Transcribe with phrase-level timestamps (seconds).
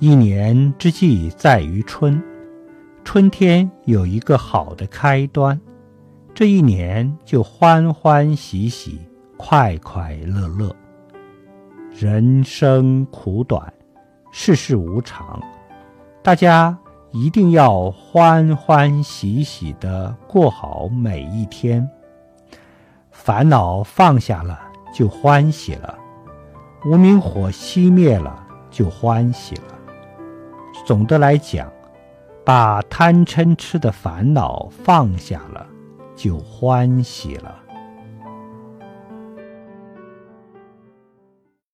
[0.00, 2.22] 一年之计在于春，
[3.02, 5.60] 春天有一个好的开端，
[6.32, 9.00] 这一年就欢欢喜喜、
[9.36, 10.72] 快快乐乐。
[11.92, 13.72] 人生苦短，
[14.30, 15.42] 世事无常，
[16.22, 16.78] 大家
[17.10, 21.84] 一定要欢欢喜喜的过好每一天。
[23.10, 24.60] 烦恼放下了，
[24.94, 25.92] 就欢喜了；
[26.86, 29.77] 无名火熄灭了，就欢喜了。
[30.88, 31.70] 总的来讲，
[32.46, 35.66] 把贪嗔痴的烦恼放下了，
[36.16, 37.54] 就欢喜了。